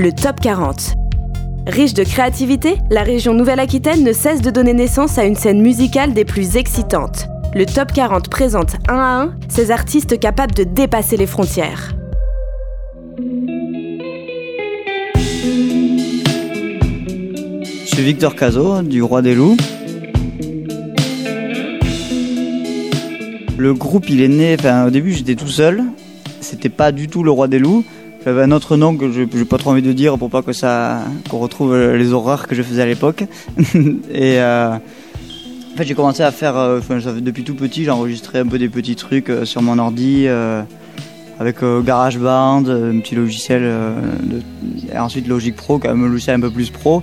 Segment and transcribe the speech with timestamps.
[0.00, 0.94] le Top 40.
[1.66, 6.14] Riche de créativité, la région Nouvelle-Aquitaine ne cesse de donner naissance à une scène musicale
[6.14, 7.28] des plus excitantes.
[7.54, 11.94] Le Top 40 présente un à un ces artistes capables de dépasser les frontières.
[17.84, 19.58] Je suis Victor Cazot du Roi des Loups.
[23.58, 24.56] Le groupe, il est né,
[24.86, 25.82] au début j'étais tout seul.
[26.40, 27.84] C'était pas du tout le Roi des Loups.
[28.24, 30.52] J'avais un autre nom que je n'ai pas trop envie de dire pour pas que
[30.52, 33.24] ça qu'on retrouve les horreurs que je faisais à l'époque.
[34.12, 36.80] et euh, en fait, j'ai commencé à faire, euh,
[37.20, 40.28] depuis tout petit, j'enregistrais un peu des petits trucs euh, sur mon ordi
[41.38, 43.62] avec GarageBand, un petit logiciel,
[44.92, 47.02] et ensuite Logic Pro, quand même un logiciel un peu plus pro.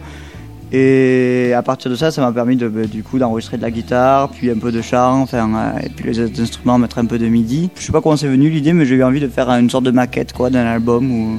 [0.71, 4.29] Et à partir de ça, ça m'a permis bah, du coup d'enregistrer de la guitare,
[4.29, 7.17] puis un peu de chant, enfin, euh, et puis les autres instruments, mettre un peu
[7.17, 7.69] de midi.
[7.75, 9.85] Je sais pas comment c'est venu l'idée, mais j'ai eu envie de faire une sorte
[9.85, 11.37] de maquette quoi, d'un album ou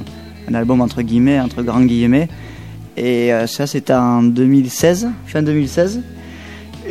[0.49, 2.27] un album entre guillemets, entre grands guillemets.
[2.97, 6.01] Et euh, ça, c'était en 2016, fin 2016.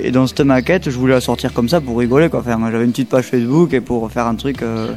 [0.01, 2.41] Et dans cette maquette, je voulais la sortir comme ça pour rigoler quoi.
[2.41, 4.63] Enfin, j'avais une petite page Facebook et pour faire un truc.
[4.63, 4.93] Euh,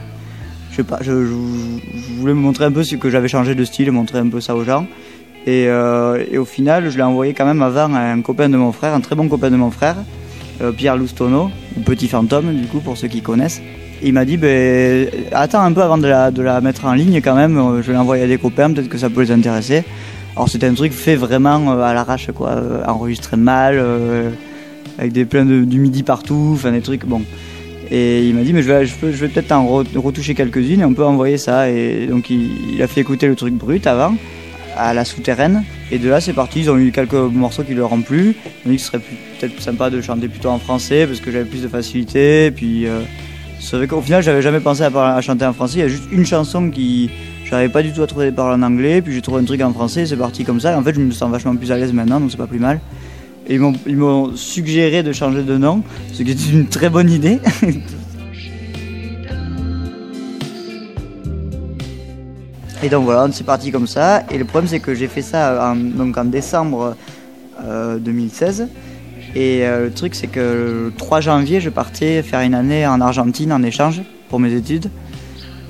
[0.72, 3.92] je sais pas, je, voulais me montrer un peu ce que j'avais changé de style,
[3.92, 4.86] montrer un peu ça aux gens.
[5.47, 8.72] Euh, et, au final, je l'ai envoyé quand même avant à un copain de mon
[8.72, 9.97] frère, un très bon copain de mon frère,
[10.61, 13.62] euh, Pierre Loustono, ou Petit Fantôme, du coup, pour ceux qui connaissent.
[14.03, 17.58] il m'a dit, ben, attends un peu avant de la, mettre en ligne quand même,
[17.58, 19.84] euh, je l'ai envoyé à des copains, peut-être que ça peut les intéresser.
[20.36, 22.56] Alors c'était un truc fait vraiment à l'arrache, quoi,
[22.88, 23.84] enregistré mal,
[24.97, 27.22] avec des pleins de, du midi partout, enfin des trucs, bon.
[27.94, 30.94] Et il m'a dit, mais je vais, je vais peut-être en retoucher quelques-unes et on
[30.94, 31.69] peut envoyer ça.
[31.69, 34.16] Et donc il a fait écouter le truc brut avant
[34.78, 35.64] à la souterraine.
[35.92, 36.62] Et de là, c'est parti.
[36.62, 38.36] Ils ont eu quelques morceaux qui leur ont plu.
[38.66, 39.02] Ils ont dit que ce serait
[39.40, 42.48] peut-être sympa de chanter plutôt en français parce que j'avais plus de facilité.
[42.48, 43.02] Et puis, euh,
[43.60, 45.80] c'est qu'au final, j'avais jamais pensé à, chanter en français.
[45.80, 47.10] Il y a juste une chanson qui.
[47.46, 49.02] J'arrivais pas du tout à trouver des paroles en anglais.
[49.02, 50.06] Puis j'ai trouvé un truc en français.
[50.06, 50.78] C'est parti comme ça.
[50.78, 52.80] En fait, je me sens vachement plus à l'aise maintenant, donc c'est pas plus mal.
[53.48, 55.84] Et ils m'ont suggéré de changer de nom,
[56.14, 57.40] ce qui est une très bonne idée.
[62.84, 64.24] Et donc voilà, c'est parti comme ça.
[64.31, 66.96] Et le problème, c'est que j'ai fait ça en, donc en décembre
[68.00, 68.62] 2016.
[68.62, 68.66] Euh,
[69.36, 73.00] et euh, le truc, c'est que le 3 janvier, je partais faire une année en
[73.00, 74.90] Argentine en échange pour mes études.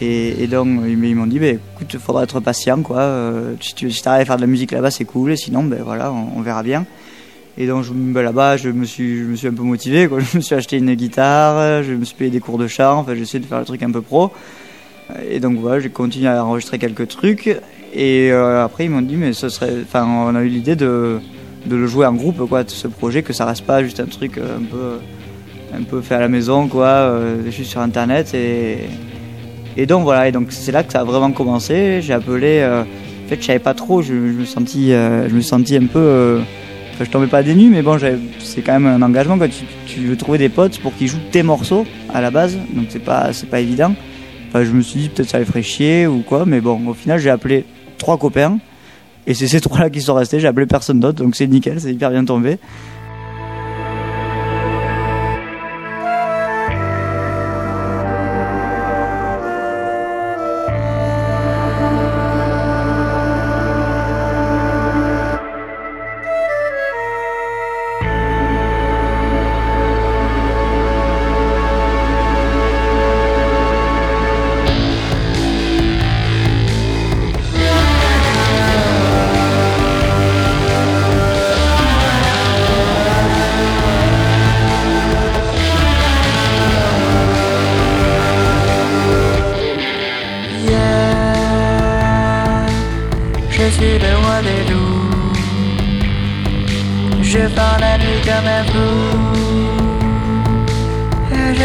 [0.04, 3.02] Et, donc, ils m'ont dit, bah, écoute, il faudra être patient, quoi.
[3.02, 5.34] Euh, si tu arrives à faire de la musique là-bas, c'est cool.
[5.34, 6.88] Et sinon, ben voilà, on, verra bien.
[7.56, 10.10] Et donc, ben, là-bas, je me, suis, je me suis un peu motivé.
[10.32, 13.00] Je me suis acheté une guitare, je me suis payé des cours de chant.
[13.00, 14.32] Enfin, j'ai essayé de faire le truc un peu pro.
[15.30, 17.50] Et donc voilà, j'ai continué à enregistrer quelques trucs.
[17.94, 19.74] Et euh, après, ils m'ont dit, mais ce serait.
[19.84, 21.20] Enfin, on a eu l'idée de,
[21.66, 24.38] de, le jouer en groupe, quoi, ce projet, que ça reste pas juste un truc
[24.38, 28.34] euh, un peu, un peu fait à la maison, quoi, euh, juste sur internet.
[28.34, 28.78] Et,
[29.78, 32.02] et donc voilà, et donc c'est là que ça a vraiment commencé.
[32.02, 32.64] J'ai appelé.
[32.64, 36.40] en fait, je savais pas trop, je, me sentis, je me un peu.
[36.94, 37.98] Enfin, je tombais pas des nues, mais bon,
[38.40, 39.50] c'est quand même un engagement quand
[39.86, 43.00] tu, veux trouver des potes pour qu'ils jouent tes morceaux à la base, donc c'est
[43.00, 43.94] pas, pas évident
[44.54, 47.20] je me suis dit peut-être ça les ferait chier ou quoi, mais bon, au final
[47.20, 47.66] j'ai appelé
[47.98, 48.60] trois copains
[49.28, 50.40] et c'est ces trois-là qui sont restés.
[50.40, 52.58] J'ai appelé personne d'autre, donc c'est nickel, c'est hyper bien tombé.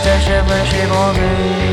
[0.00, 1.71] 这是不是不必？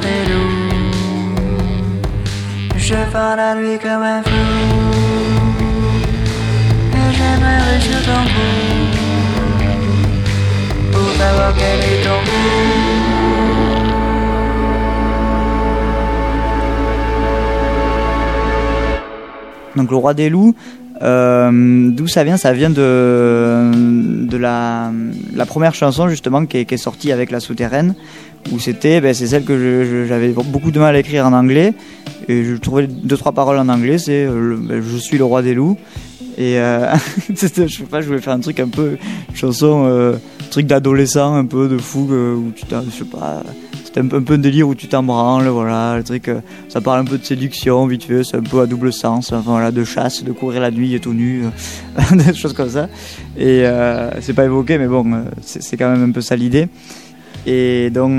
[0.00, 0.76] Des loups.
[2.76, 4.30] Je fais la nuit comme un fou.
[6.92, 8.50] Et j'aimerais sur ton cou.
[10.92, 12.20] Pour savoir quel est ton.
[19.76, 20.54] Donc le roi des loups,
[21.02, 22.36] euh, d'où ça vient?
[22.36, 23.70] Ça vient de,
[24.26, 24.90] de la,
[25.46, 27.94] première chanson justement qui est, sortie avec la souterraine,
[28.52, 31.74] où c'était, ben, c'est celle que j'avais beaucoup de mal à écrire en anglais,
[32.28, 35.42] et je trouvais deux trois paroles en anglais, c'est euh, ben, je suis le roi
[35.42, 35.76] des loups,
[36.38, 36.94] et euh,
[37.30, 38.96] je sais pas, je voulais faire un truc un peu
[39.34, 40.14] chanson,
[40.50, 43.42] truc d'adolescent, un peu de fou, où tu je sais pas.
[43.96, 46.82] Un peu, un peu un délire où tu t'en branles, voilà, le truc, euh, ça
[46.82, 49.70] parle un peu de séduction, vite fait, c'est un peu à double sens, enfin voilà,
[49.70, 52.88] de chasse, de courir la nuit tout nu, euh, des choses comme ça.
[53.38, 56.68] Et euh, c'est pas évoqué, mais bon, c'est quand même un peu ça l'idée.
[57.46, 58.12] Et donc,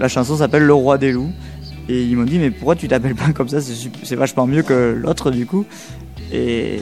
[0.00, 1.32] la chanson s'appelle Le Roi des Loups.
[1.90, 3.58] Et ils m'ont dit, mais pourquoi tu t'appelles pas comme ça?
[3.60, 5.66] C'est vachement mieux que l'autre, du coup.
[6.32, 6.78] Et,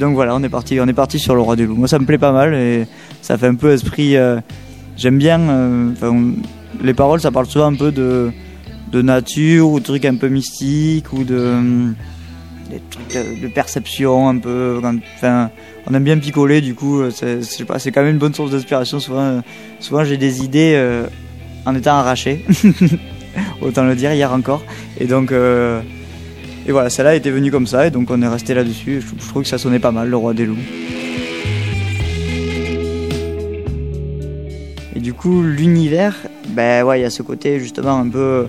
[0.00, 1.76] donc voilà, on est parti, on est parti sur Le Roi des Loups.
[1.76, 2.86] Moi, ça me plaît pas mal et
[3.22, 4.16] ça fait un peu esprit.
[4.96, 5.94] J'aime bien.
[6.82, 8.30] Les paroles, ça parle souvent un peu de,
[8.90, 11.94] de nature ou de trucs un peu mystiques ou de
[12.70, 14.80] des trucs de, perception un peu.
[15.16, 15.50] Enfin,
[15.86, 18.50] on aime bien picoler, du coup, euh, c'est pas, c'est quand même une bonne source
[18.50, 19.00] d'inspiration.
[19.00, 19.40] Souvent, euh,
[19.80, 21.06] souvent j'ai des idées euh,
[21.64, 22.44] en étant arraché,
[23.62, 24.62] autant le dire hier encore.
[25.00, 29.00] Et donc, et voilà, celle-là était venue comme ça, et donc on est resté là-dessus.
[29.00, 30.56] Je, je trouve que ça sonnait pas mal, le roi des loups.
[34.94, 36.16] Et du coup, l'univers,
[36.58, 38.48] ben ouais, il y a ce côté justement un peu,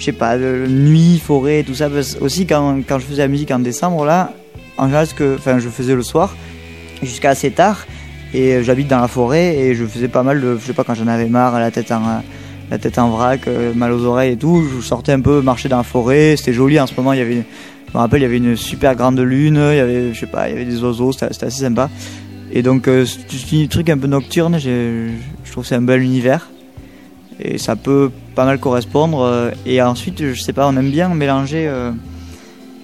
[0.00, 1.88] je sais pas, nuit, forêt, tout ça.
[1.88, 4.32] Parce- Aussi, quand, quand je faisais la musique en décembre, là,
[4.78, 6.36] en général, que, je faisais le soir
[7.04, 7.86] jusqu'à assez tard.
[8.34, 10.94] Et j'habite dans la forêt et je faisais pas mal de, je sais pas, quand
[10.94, 12.02] j'en avais marre, la tête en,
[12.68, 15.68] la tête en vrac, euh, mal aux oreilles et tout, je sortais un peu marcher
[15.68, 16.34] dans la forêt.
[16.36, 17.12] C'était joli en ce moment.
[17.12, 17.44] Il y avait,
[17.88, 19.60] je me rappelle, il y avait une super grande lune.
[19.70, 21.12] Il y avait, je sais pas, il y avait des oiseaux.
[21.12, 21.88] C'était assez sympa.
[22.52, 25.10] Et donc, euh, ce petit truc un peu nocturne, je
[25.52, 26.48] trouve que c'est un bel univers.
[27.40, 29.20] Et ça peut pas mal correspondre.
[29.22, 31.90] euh, Et ensuite, je sais pas, on aime bien mélanger euh,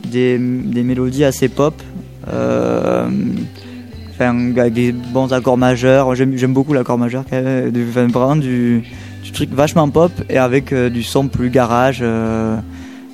[0.07, 1.75] des, des mélodies assez pop.
[2.29, 3.09] euh,
[4.15, 6.15] Enfin, avec des bons accords majeurs.
[6.15, 8.85] J'aime beaucoup l'accord majeur, quand même, du, enfin, vraiment du,
[9.33, 12.05] truc vachement pop et avec euh, du son plus garage.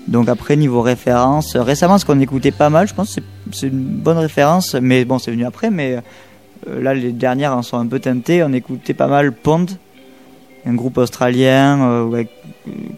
[0.08, 3.16] donc après, niveau référence, récemment, ce qu'on écoutait pas mal, je pense
[3.52, 5.98] c'est- une bonne référence, mais bon, c'est venu après, mais
[6.68, 8.42] là, les dernières en sont un peu teintées.
[8.42, 9.66] On écoutait pas mal Pond,
[10.68, 12.28] un groupe australien euh, avec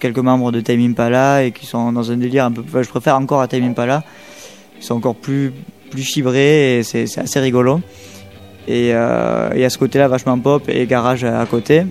[0.01, 2.63] quelques membres de Tame Impala et qui sont dans un délire un peu.
[2.67, 4.03] enfin, je préfère encore à Tame Impala.
[4.79, 5.53] Ils sont encore plus
[5.91, 7.81] plus chibrés et c'est assez rigolo.
[8.69, 11.85] Et euh, y a ce côté-là vachement pop et garage à côté.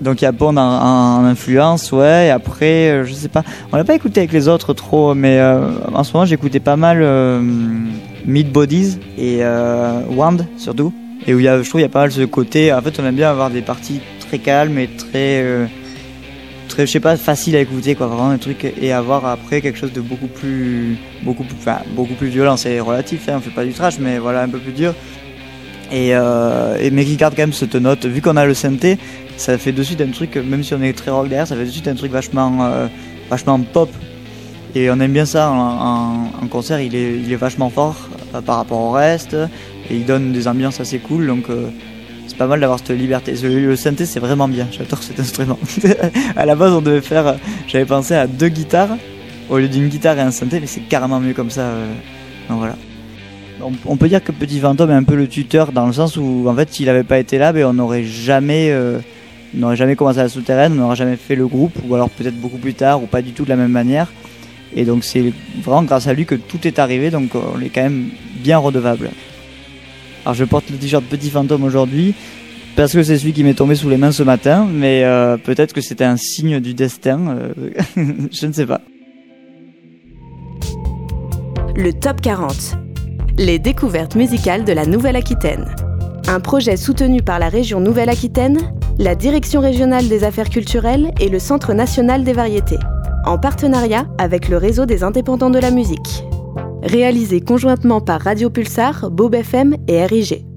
[0.00, 2.28] Donc il y a Pond en, en influence, ouais.
[2.28, 5.38] Et après, euh, je sais pas, on l'a pas écouté avec les autres trop, mais
[5.38, 7.42] euh, en ce moment j'écoutais pas mal euh,
[8.26, 10.92] Bodies et euh, Wand surtout.
[11.26, 12.72] Et où y a, je trouve il y a pas mal ce côté.
[12.72, 15.66] En fait, on aime bien avoir des parties très calmes et très, euh,
[16.68, 19.76] très, je sais pas, facile à écouter quoi, vraiment un truc et avoir après quelque
[19.76, 22.56] chose de beaucoup plus, beaucoup plus, enfin, beaucoup plus violent.
[22.56, 24.94] C'est relatif, hein, on fait pas du trash, mais voilà un peu plus dur.
[25.90, 28.06] Et, euh, et mais qui garde quand même cette note.
[28.06, 28.98] Vu qu'on a le synthé,
[29.36, 31.64] ça fait de suite un truc, même si on est très rock derrière, ça fait
[31.64, 32.86] de suite un truc vachement, euh,
[33.28, 33.90] vachement pop.
[34.76, 37.96] Et on aime bien ça en, concert, il est, il est vachement fort
[38.46, 39.34] par rapport au reste.
[39.90, 41.46] Et il donne des ambiances assez cool, donc
[42.30, 43.34] c'est pas mal d'avoir cette liberté.
[43.42, 45.58] Le synthé, c'est vraiment bien, j'adore cet instrument.
[46.36, 47.34] à la base, on devait faire,
[47.66, 48.90] j'avais pensé à deux guitares
[49.48, 51.62] au lieu d'une guitare et un synthé, mais c'est carrément mieux comme ça.
[51.62, 51.92] euh.
[52.48, 52.76] donc voilà.
[53.84, 56.48] On, peut dire que Petit Fantôme est un peu le tuteur dans le sens où,
[56.48, 59.00] en fait, s'il avait pas été là, ben, on n'aurait jamais, euh,
[59.54, 62.10] on n'aurait jamais commencé à la souterraine, on n'aurait jamais fait le groupe, ou alors
[62.10, 64.06] peut-être beaucoup plus tard, ou pas du tout de la même manière.
[64.74, 65.32] Et donc c'est
[65.62, 69.10] vraiment grâce à lui que tout est arrivé, donc on est quand même bien redevable.
[70.34, 72.14] Je porte le t-shirt Petit Fantôme aujourd'hui
[72.76, 75.72] parce que c'est celui qui m'est tombé sous les mains ce matin, mais euh, peut-être
[75.72, 77.52] que c'était un signe du destin, euh,
[78.32, 78.80] je ne sais pas.
[81.76, 82.76] Le Top 40.
[83.38, 85.66] Les découvertes musicales de la Nouvelle-Aquitaine.
[86.28, 88.58] Un projet soutenu par la région Nouvelle-Aquitaine,
[88.98, 92.78] la Direction régionale des affaires culturelles et le Centre national des variétés,
[93.24, 96.24] en partenariat avec le réseau des indépendants de la musique.
[96.82, 100.49] Réalisé conjointement par Radio Pulsar, Bob FM et RIG.